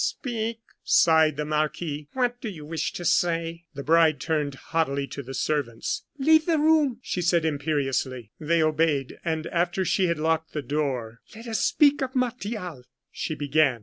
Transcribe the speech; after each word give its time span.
"Speak," 0.03 0.57
sighed 0.83 1.37
the 1.37 1.45
marquis. 1.45 2.07
"What 2.13 2.41
do 2.41 2.49
you 2.49 2.65
wish 2.65 2.91
to 2.93 3.05
say?" 3.05 3.65
The 3.75 3.83
bride 3.83 4.19
turned 4.19 4.55
haughtily 4.55 5.05
to 5.05 5.21
the 5.21 5.35
servants. 5.35 6.05
"Leave 6.17 6.47
the 6.47 6.57
room!" 6.57 6.97
she 7.03 7.21
said, 7.21 7.45
imperiously. 7.45 8.31
They 8.39 8.63
obeyed, 8.63 9.19
and, 9.23 9.45
after 9.45 9.85
she 9.85 10.07
had 10.07 10.17
locked 10.17 10.53
the 10.53 10.63
door: 10.63 11.21
"Let 11.35 11.45
us 11.45 11.59
speak 11.63 12.01
of 12.01 12.15
Martial," 12.15 12.83
she 13.11 13.35
began. 13.35 13.79